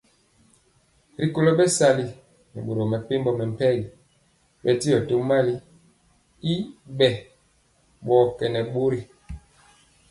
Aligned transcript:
Rikolo 1.19 1.49
bɛsali 1.59 2.05
nɛ 2.53 2.59
boro 2.65 2.83
mepempɔ 2.91 3.31
mɛmpegi 3.39 3.83
bɛndiɔ 4.63 4.97
tomali 5.07 5.53
y 6.53 6.53
bɛ 6.97 7.09
bɔkenɛ 8.05 8.61
bori. 8.73 8.99